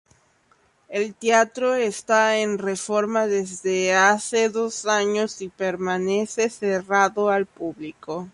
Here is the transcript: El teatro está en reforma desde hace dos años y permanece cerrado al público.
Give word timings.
El 0.89 1.13
teatro 1.13 1.75
está 1.75 2.39
en 2.39 2.57
reforma 2.57 3.27
desde 3.27 3.93
hace 3.93 4.49
dos 4.49 4.87
años 4.87 5.41
y 5.43 5.49
permanece 5.49 6.49
cerrado 6.49 7.29
al 7.29 7.45
público. 7.45 8.27